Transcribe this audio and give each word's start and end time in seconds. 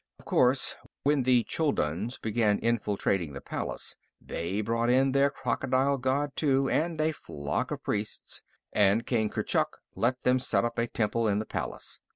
"Of 0.17 0.25
course, 0.25 0.77
when 1.03 1.21
the 1.21 1.43
Chulduns 1.43 2.17
began 2.19 2.57
infiltrating 2.57 3.33
the 3.33 3.39
palace, 3.39 3.97
they 4.19 4.59
brought 4.61 4.89
in 4.89 5.11
their 5.11 5.29
crocodile 5.29 5.99
god, 5.99 6.31
too, 6.35 6.67
and 6.67 6.99
a 6.99 7.11
flock 7.11 7.69
of 7.69 7.83
priests, 7.83 8.41
and 8.73 9.05
King 9.05 9.29
Kurchuk 9.29 9.77
let 9.95 10.21
them 10.23 10.39
set 10.39 10.65
up 10.65 10.79
a 10.79 10.87
temple 10.87 11.27
in 11.27 11.37
the 11.37 11.45
palace. 11.45 11.99